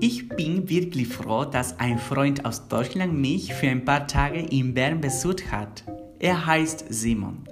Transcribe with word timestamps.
Ich 0.00 0.28
bin 0.28 0.68
wirklich 0.68 1.08
froh, 1.08 1.46
dass 1.46 1.78
ein 1.80 1.98
Freund 1.98 2.44
aus 2.44 2.68
Deutschland 2.68 3.18
mich 3.18 3.54
für 3.54 3.68
ein 3.68 3.84
paar 3.84 4.06
Tage 4.06 4.40
in 4.40 4.74
Bern 4.74 5.00
besucht 5.00 5.50
hat. 5.50 5.84
Er 6.18 6.44
heißt 6.44 6.84
Simon. 6.90 7.44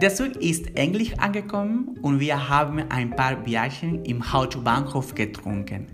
Der 0.00 0.14
Zug 0.14 0.36
ist 0.36 0.76
endlich 0.76 1.20
angekommen 1.20 1.96
und 2.02 2.20
wir 2.20 2.50
haben 2.50 2.80
ein 2.90 3.16
paar 3.16 3.36
Bierchen 3.36 4.04
im 4.04 4.32
Hauptbahnhof 4.32 5.14
getrunken. 5.14 5.86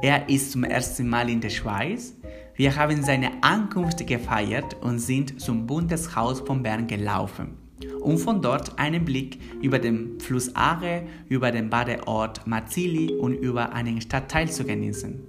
Er 0.00 0.28
ist 0.30 0.52
zum 0.52 0.64
ersten 0.64 1.08
Mal 1.08 1.28
in 1.28 1.42
der 1.42 1.50
Schweiz. 1.50 2.14
Wir 2.54 2.76
haben 2.76 3.02
seine 3.02 3.42
Ankunft 3.42 4.06
gefeiert 4.06 4.74
und 4.80 5.00
sind 5.00 5.38
zum 5.40 5.66
Bundeshaus 5.66 6.40
von 6.40 6.62
Bern 6.62 6.86
gelaufen 6.86 7.69
um 8.00 8.18
von 8.18 8.42
dort 8.42 8.78
einen 8.78 9.04
Blick 9.04 9.38
über 9.62 9.78
den 9.78 10.18
Fluss 10.20 10.54
Aare, 10.56 11.02
über 11.28 11.50
den 11.50 11.70
Badeort 11.70 12.46
Mazzili 12.46 13.14
und 13.14 13.34
über 13.34 13.72
einen 13.72 14.00
Stadtteil 14.00 14.50
zu 14.50 14.64
genießen. 14.64 15.20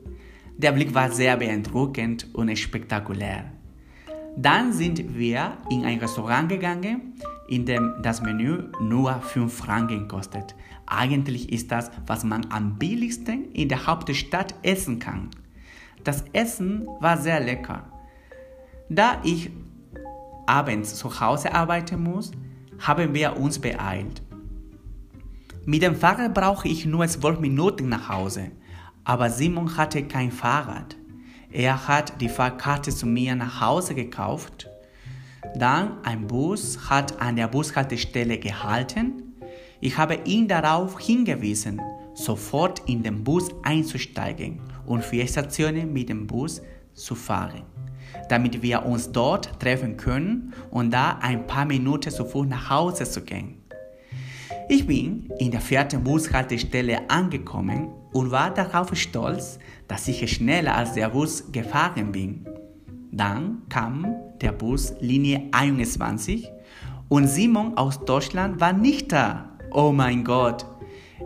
Der 0.57 0.71
Blick 0.71 0.93
war 0.93 1.11
sehr 1.11 1.37
beeindruckend 1.37 2.27
und 2.33 2.55
spektakulär. 2.57 3.45
Dann 4.37 4.71
sind 4.71 5.17
wir 5.17 5.57
in 5.69 5.83
ein 5.85 5.99
Restaurant 5.99 6.49
gegangen, 6.49 7.13
in 7.47 7.65
dem 7.65 7.95
das 8.01 8.21
Menü 8.21 8.63
nur 8.79 9.13
5 9.21 9.53
Franken 9.53 10.07
kostet. 10.07 10.55
Eigentlich 10.85 11.51
ist 11.51 11.71
das, 11.71 11.91
was 12.07 12.23
man 12.23 12.45
am 12.49 12.77
billigsten 12.77 13.51
in 13.51 13.69
der 13.69 13.87
Hauptstadt 13.87 14.55
essen 14.63 14.99
kann. 14.99 15.29
Das 16.03 16.23
Essen 16.33 16.87
war 16.99 17.17
sehr 17.17 17.39
lecker. 17.39 17.85
Da 18.89 19.19
ich 19.23 19.51
abends 20.47 20.95
zu 20.95 21.19
Hause 21.19 21.53
arbeiten 21.53 22.01
muss, 22.01 22.31
haben 22.81 23.13
wir 23.13 23.37
uns 23.37 23.59
beeilt. 23.59 24.21
Mit 25.65 25.83
dem 25.83 25.95
Fahrrad 25.95 26.33
brauche 26.33 26.67
ich 26.67 26.85
nur 26.85 27.07
zwölf 27.07 27.39
Minuten 27.39 27.89
nach 27.89 28.09
Hause, 28.09 28.51
aber 29.03 29.29
Simon 29.29 29.77
hatte 29.77 30.03
kein 30.03 30.31
Fahrrad. 30.31 30.95
Er 31.51 31.87
hat 31.87 32.19
die 32.19 32.29
Fahrkarte 32.29 32.91
zu 32.91 33.05
mir 33.05 33.35
nach 33.35 33.61
Hause 33.61 33.93
gekauft. 33.93 34.67
Dann 35.55 36.03
ein 36.03 36.27
Bus 36.27 36.89
hat 36.89 37.21
an 37.21 37.35
der 37.35 37.47
Bushaltestelle 37.47 38.37
gehalten. 38.37 39.33
Ich 39.79 39.97
habe 39.97 40.19
ihn 40.25 40.47
darauf 40.47 40.99
hingewiesen, 40.99 41.81
sofort 42.13 42.87
in 42.87 43.03
den 43.03 43.23
Bus 43.23 43.49
einzusteigen 43.63 44.61
und 44.85 45.03
vier 45.03 45.27
Stationen 45.27 45.93
mit 45.93 46.09
dem 46.09 46.25
Bus 46.25 46.61
zu 46.93 47.15
fahren 47.15 47.63
damit 48.29 48.61
wir 48.61 48.85
uns 48.85 49.11
dort 49.11 49.59
treffen 49.59 49.97
können 49.97 50.53
und 50.69 50.91
da 50.91 51.19
ein 51.21 51.47
paar 51.47 51.65
Minuten 51.65 52.11
Fuß 52.11 52.47
nach 52.47 52.69
Hause 52.69 53.03
zu 53.03 53.21
gehen. 53.21 53.61
Ich 54.69 54.87
bin 54.87 55.29
in 55.39 55.51
der 55.51 55.59
vierten 55.59 56.03
Bushaltestelle 56.03 57.09
angekommen 57.09 57.89
und 58.13 58.31
war 58.31 58.53
darauf 58.53 58.95
stolz, 58.95 59.59
dass 59.87 60.07
ich 60.07 60.31
schneller 60.31 60.75
als 60.75 60.93
der 60.93 61.09
Bus 61.09 61.51
gefahren 61.51 62.11
bin. 62.11 62.47
Dann 63.11 63.63
kam 63.67 64.15
der 64.39 64.53
Bus 64.53 64.93
Linie 65.01 65.49
21 65.51 66.49
und 67.09 67.27
Simon 67.27 67.75
aus 67.77 67.99
Deutschland 68.05 68.61
war 68.61 68.71
nicht 68.71 69.11
da. 69.11 69.57
Oh 69.71 69.91
mein 69.91 70.23
Gott, 70.23 70.65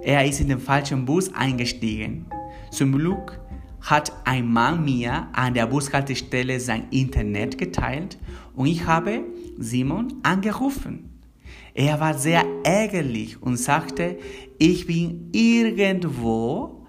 er 0.02 0.26
ist 0.26 0.42
in 0.42 0.50
den 0.50 0.60
falschen 0.60 1.06
Bus 1.06 1.32
eingestiegen. 1.34 2.26
Zum 2.72 2.94
Glück 2.94 3.40
hat 3.86 4.12
ein 4.26 4.52
Mann 4.52 4.84
mir 4.84 5.28
an 5.34 5.54
der 5.54 5.68
Bushaltestelle 5.68 6.60
sein 6.60 6.88
Internet 6.90 7.58
geteilt 7.58 8.18
und 8.56 8.66
ich 8.66 8.86
habe 8.86 9.24
Simon 9.58 10.16
angerufen. 10.24 11.12
Er 11.76 12.00
war 12.00 12.16
sehr 12.16 12.44
ärgerlich 12.64 13.42
und 13.42 13.58
sagte, 13.58 14.18
ich 14.58 14.88
bin 14.88 15.30
irgendwo, 15.34 16.88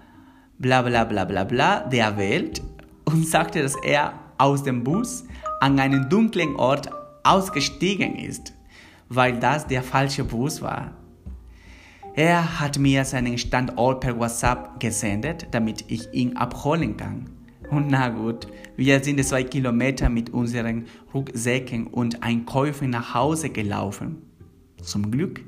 bla 0.57 0.81
bla 0.81 1.03
bla 1.03 1.25
bla 1.25 1.43
bla, 1.43 1.81
der 1.81 2.17
Welt 2.17 2.61
und 3.05 3.27
sagte, 3.27 3.61
dass 3.61 3.75
er 3.83 4.13
aus 4.37 4.63
dem 4.63 4.83
Bus 4.83 5.23
an 5.59 5.79
einen 5.79 6.09
dunklen 6.09 6.55
Ort 6.55 6.89
ausgestiegen 7.23 8.15
ist, 8.15 8.53
weil 9.09 9.39
das 9.39 9.67
der 9.67 9.83
falsche 9.83 10.23
Bus 10.23 10.61
war. 10.61 10.93
Er 12.17 12.59
hat 12.59 12.79
mir 12.79 13.05
seinen 13.05 13.37
Standort 13.37 14.01
per 14.01 14.17
WhatsApp 14.17 14.79
gesendet, 14.79 15.45
damit 15.51 15.85
ich 15.87 16.11
ihn 16.13 16.35
abholen 16.35 16.97
kann. 16.97 17.29
Und 17.69 17.91
na 17.91 18.09
gut, 18.09 18.47
wir 18.75 19.03
sind 19.03 19.23
zwei 19.23 19.43
Kilometer 19.43 20.09
mit 20.09 20.31
unseren 20.31 20.85
Rucksäcken 21.13 21.85
und 21.85 22.23
Einkäufen 22.23 22.89
nach 22.89 23.13
Hause 23.13 23.51
gelaufen. 23.51 24.23
Zum 24.81 25.11
Glück 25.11 25.41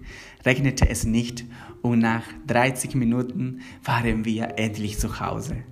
regnete 0.45 0.87
es 0.87 1.05
nicht 1.05 1.43
und 1.81 1.97
nach 1.97 2.21
30 2.45 2.93
Minuten 2.93 3.61
waren 3.83 4.23
wir 4.23 4.59
endlich 4.59 4.99
zu 4.99 5.19
Hause. 5.19 5.63